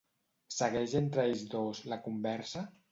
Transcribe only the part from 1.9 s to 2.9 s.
la conversa?